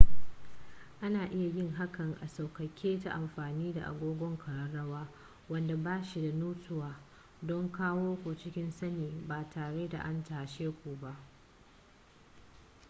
[1.01, 5.07] ana iya yin hakan a sauƙaƙe ta amfani da agogon ƙararrawa
[5.49, 6.99] wanda ba shi da nutsuwa
[7.41, 11.17] don kawo ku cikin sani ba tare da an tashe ku ba